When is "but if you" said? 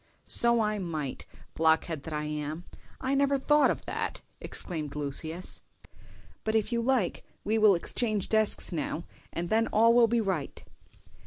6.43-6.81